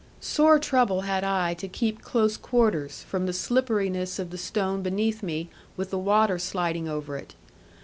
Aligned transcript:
Sore 0.19 0.57
trouble 0.57 1.01
had 1.01 1.23
I 1.23 1.53
to 1.53 1.67
keep 1.67 2.01
close 2.01 2.35
quarters, 2.35 3.03
from 3.07 3.27
the 3.27 3.33
slipperiness 3.33 4.17
of 4.17 4.31
the 4.31 4.37
stone 4.39 4.81
beneath 4.81 5.21
me 5.21 5.47
with 5.77 5.91
the 5.91 5.99
water 5.99 6.39
sliding 6.39 6.89
over 6.89 7.17
it. 7.17 7.35